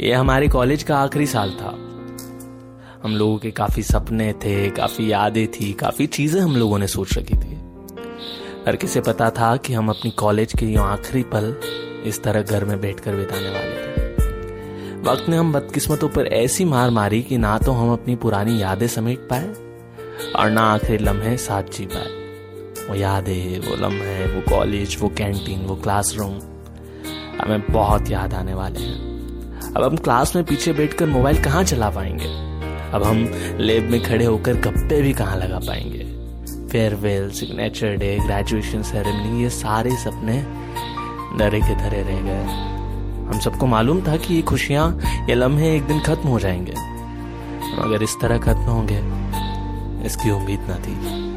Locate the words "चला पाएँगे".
31.64-32.28